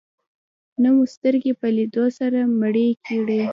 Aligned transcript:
نه 0.81 0.89
مو 0.95 1.03
سترګې 1.15 1.53
په 1.61 1.67
لیدو 1.77 2.05
سره 2.19 2.39
مړې 2.59 2.87
کړې. 3.05 3.41